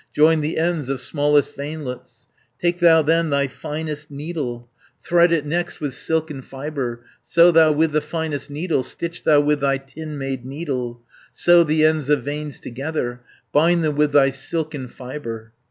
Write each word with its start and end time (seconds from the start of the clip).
Join 0.15 0.41
the 0.41 0.57
ends 0.57 0.89
of 0.89 0.99
smallest 0.99 1.55
veinlets. 1.55 2.27
"Take 2.57 2.79
thou 2.79 3.03
then 3.03 3.29
thy 3.29 3.45
finest 3.47 4.09
needle, 4.09 4.67
Thread 5.03 5.31
it 5.31 5.45
next 5.45 5.79
with 5.79 5.93
silken 5.93 6.41
fibre, 6.41 7.03
Sew 7.21 7.51
thou 7.51 7.71
with 7.71 7.91
the 7.91 8.01
finest 8.01 8.49
needle, 8.49 8.81
Stitch 8.81 9.21
thou 9.25 9.41
with 9.41 9.59
thy 9.59 9.77
tin 9.77 10.17
made 10.17 10.43
needle, 10.43 11.01
Sew 11.31 11.63
the 11.63 11.85
ends 11.85 12.09
of 12.09 12.23
veins 12.23 12.59
together, 12.59 13.21
Bind 13.53 13.83
them 13.83 13.95
with 13.95 14.11
thy 14.11 14.31
silken 14.31 14.87
fibre. 14.87 15.51